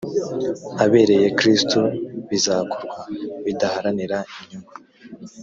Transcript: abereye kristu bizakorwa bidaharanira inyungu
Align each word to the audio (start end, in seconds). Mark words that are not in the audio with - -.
abereye 0.83 1.27
kristu 1.39 1.79
bizakorwa 2.29 2.99
bidaharanira 3.45 4.17
inyungu 4.41 4.73